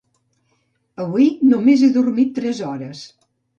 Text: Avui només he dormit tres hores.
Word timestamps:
Avui 1.03 1.27
només 1.51 1.85
he 1.85 1.91
dormit 2.01 2.35
tres 2.41 2.65
hores. 2.73 3.07